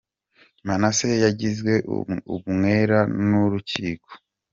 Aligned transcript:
Manase 0.67 1.09
yagizwe 1.23 1.73
umwere 2.47 2.97
n’Urukiko 3.27 4.09